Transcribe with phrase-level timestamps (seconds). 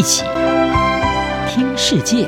[0.00, 0.24] 一起
[1.46, 2.24] 听世界，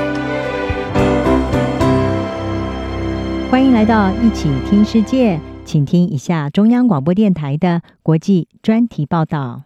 [3.51, 9.63] 欢迎来到一起听世界，请听一下中央广播电台的国际专题报道。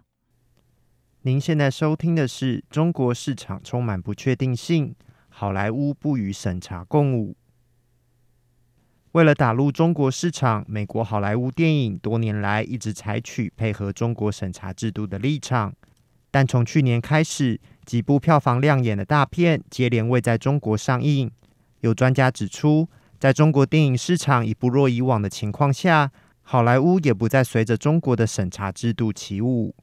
[1.22, 4.94] 您现在收听的是中国市场充满不确定性，
[5.28, 7.36] 好莱坞不与审查共舞。
[9.10, 15.74] 为了打入中国市场，美国好莱坞电影多年来一直采取配合中国审查制度的立场。
[16.36, 21.30] 但从去年开始，几部票房亮眼的大片接连未在中国上映。
[21.80, 22.86] 有专家指出，
[23.18, 29.74] 在中国电影市场已不若以往的情况下，好莱坞也不再随着中国的审查制度起舞。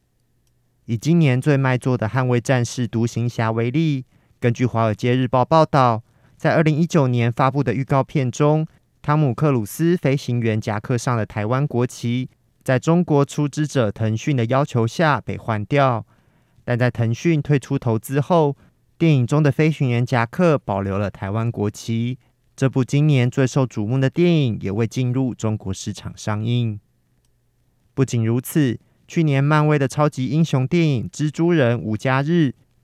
[0.85, 4.05] 以今年最卖座的《捍卫战士：独行侠》为例，
[4.39, 6.03] 根据《华尔街日报》报道，
[6.37, 8.67] 在二零一九年发布的预告片中，
[9.01, 12.29] 汤姆·克鲁斯飞行员夹克上的台湾国旗，
[12.63, 16.05] 在中国出资者腾讯的要求下被换掉。
[16.65, 18.55] 但在腾讯退出投资后，
[18.97, 22.17] 电影中的飞行员夹克保留了台湾国旗。
[22.55, 26.79] 这部今年最受瞩目的电影也未进入中国市场上映。
[27.93, 32.31] 不仅如此，去年漫威的超级英雄电影《蜘蛛人：无家日》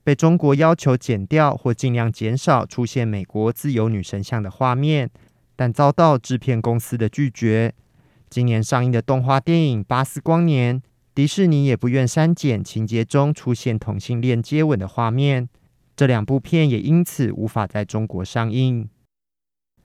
[0.02, 5.08] 被中国要求剪掉或尽量减少出现美国自由女神像的画面，
[5.54, 7.72] 但遭到制片公司的拒绝。
[8.28, 10.80] 今年上映的动画电影《巴斯光年》。
[11.12, 15.48] 迪士尼也不愿删减情节中出现同性恋接吻的画面，
[15.96, 18.88] 这两部片也因此无法在中国上映。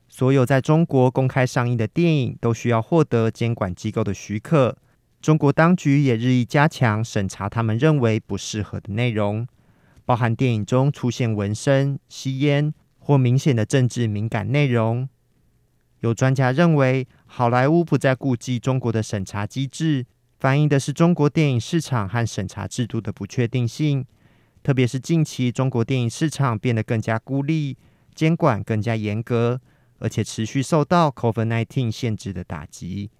[0.08, 4.78] 所有在中国公开上映的电影都需要获得监管机构的许可，
[5.20, 9.46] 中国当局也日益加强审查他们认为不适合的内容，
[10.04, 15.08] 包含电影中出现纹身、吸烟或明显的政治敏感内容。
[16.00, 20.06] 有专家认为，好莱坞不再顾忌中国的审查机制。
[20.38, 24.04] 反映的是中国电影市场和审查制度的不确定性，
[24.62, 27.76] 特别是近期中国电影市场变得更加孤立，
[28.14, 29.60] 监管更加严格，
[29.98, 33.10] 而且持续受到 COVID-19 限制的打击。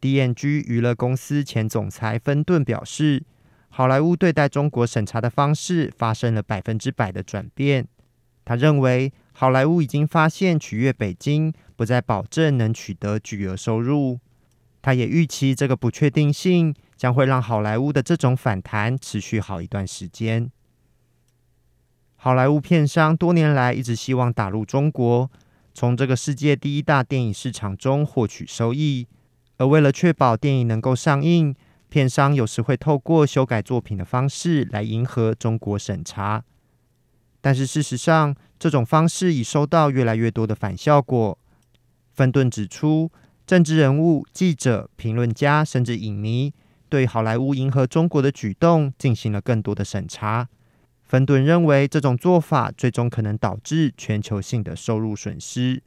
[0.00, 3.22] DNG 娱乐公司前总裁芬顿表示，
[3.68, 7.86] 好莱坞对待中国审查的方式发生了百分之百的转变。
[8.44, 14.18] 他认为，好莱坞已经发现取悦北京不再保证能取得巨额收入。
[14.82, 20.50] 他也预期这个不确定性将会让好莱坞的这种反弹持续好一段时间。
[22.16, 25.30] 好莱坞片商多年来一直希望打入中国，
[25.74, 29.06] 从这个世界第一大电影市场中获取收益。
[29.58, 31.54] 而为了确保电影能够上映，
[31.90, 36.42] 片商有时会透过修改作品的方式来迎合中国审查。
[37.42, 41.38] 但是事实上，这种方式已收到越来越多的反效果。
[42.12, 43.10] 芬顿指出。
[43.50, 46.54] 政治人物、记者、评论家，甚至影迷，
[46.88, 50.48] 对好莱坞迎合中国的举动进行了更多的审查。
[51.02, 55.82] 芬顿认为，这种做法最终可能导致全球性的收入损失。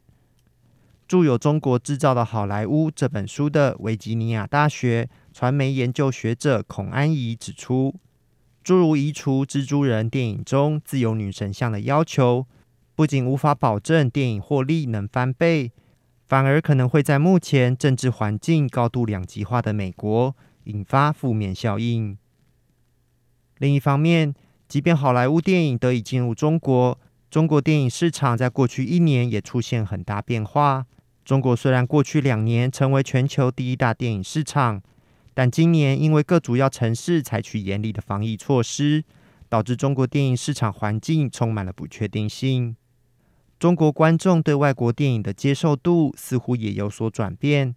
[1.08, 7.94] 著有《中国制造的好莱坞》这本书的维吉尼亚大学传媒研究学者孔安怡指出，
[8.62, 12.46] 诸如移除蜘蛛人电影中自由女神像的要求，
[12.94, 15.72] 不仅无法保证电影获利能翻倍。
[16.34, 20.34] 反而可能会在目前政治环境高度两极化的美国
[20.64, 22.18] 引发负面效应。
[23.58, 24.34] 另一方面，
[24.66, 26.98] 即便好莱坞电影得以进入中国，
[27.30, 30.84] 中国电影市场在过去一年也出现很大变化。
[31.24, 34.82] 中国虽然过去两年成为全球第一大电影市场，
[35.34, 39.04] 但今年因为各主要城市采取严厉的防疫措施，
[39.48, 42.74] 导致中国电影市场环境充满了不确定性。
[43.64, 47.74] 中国观众对外国电影的接受度似乎也有所转变。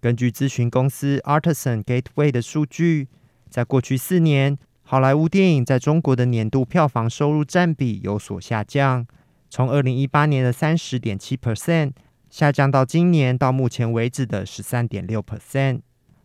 [0.00, 3.08] 根据咨询公司 Artisan Gateway 的数据，
[3.50, 9.06] 在过去四年，好莱坞电影在中国的年度票房收入占比有所下降，
[9.50, 11.92] 从二零一八年的三十点七 percent
[12.30, 15.82] 下降到今年到目前为止的十三点六 percent。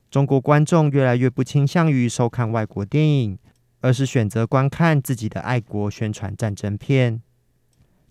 [0.09, 3.37] 中国观众越来越不倾向于收看外国电影，
[3.81, 7.22] 而是选择观看自己的爱国宣传战争片。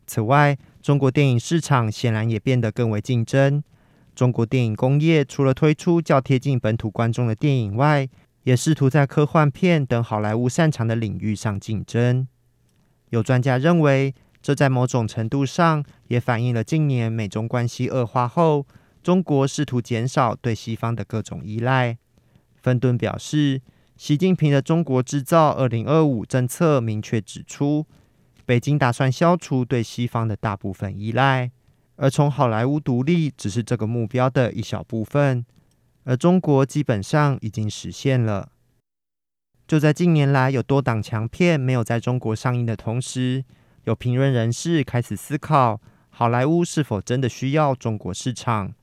[0.06, 3.62] 此外，中国电影市场显然也变得更为竞争。
[4.14, 8.08] 中国电影工业除了推出较贴近本土观众的电影外，
[8.44, 12.26] 也试图在科幻片等好莱坞擅长的领域上竞争。
[13.10, 18.66] 有专家认为，这在某种程度上也反映了近年美中关系恶化后，
[19.02, 21.98] 中国试图减少对西方的各种依赖。
[22.56, 23.60] 芬顿表示，
[23.96, 27.86] 习近平的“中国制造 2025” 政策明确指出，
[28.50, 31.52] 北京打算消除对西方的大部分依赖，
[31.94, 35.46] 而从好莱坞独立只是这个目标的一小部分，
[36.02, 38.50] 而中国基本上已经实现了。
[39.68, 43.44] 就在近年来有多档强片没有在中国上映的同时，
[43.84, 48.74] 有评论人士开始思考，好莱坞是否真的需要中国市场？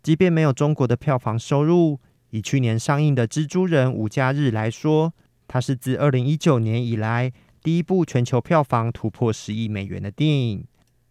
[0.00, 1.98] 即便没有中国的票房收入，
[2.30, 5.12] 以去年上映的《蜘蛛人：无家日》来说，
[5.48, 7.32] 它是自二零一九年以来
[7.62, 10.66] 第一部全球票房突破十亿美元的电影。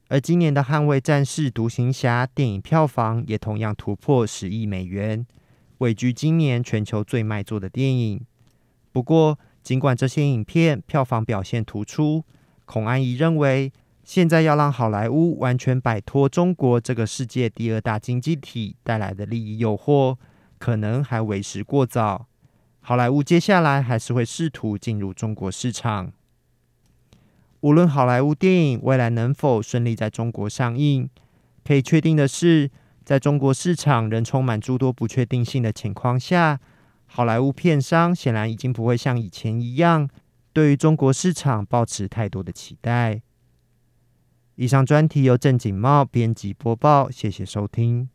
[0.09, 5.25] 而今年的《捍卫战士：独行侠》电影票房也同样突破十亿美元，
[5.77, 8.25] 位居今年全球最卖座的电影。
[8.91, 12.25] 不过，尽管这些影片票房表现突出，
[12.65, 13.71] 孔安怡认为，
[14.03, 20.17] 现在要让好莱坞完全摆脱中国这个世界第二大经济体带来的利益诱惑，
[20.57, 22.27] 可能还为时过早。
[22.81, 26.11] 好莱坞接下来还是会试图进入中国市场。
[27.61, 31.09] 无论好莱坞电影未来能否顺利在中国上映，
[31.63, 32.69] 可以确定的是，
[33.03, 36.59] 在中国市场仍充满诸多不确定性的情况下。
[37.05, 40.09] 好莱坞片商显然已经不会像以前一样，
[40.53, 43.21] 对于中国市场抱持太多的期待。
[44.55, 48.09] 以上专题由郑锦茂编辑播报，谢谢收听。